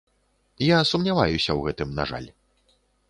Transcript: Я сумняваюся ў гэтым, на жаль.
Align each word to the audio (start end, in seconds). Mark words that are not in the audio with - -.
Я 0.67 0.79
сумняваюся 0.91 1.41
ў 1.53 1.59
гэтым, 1.67 1.89
на 2.01 2.07
жаль. 2.13 2.27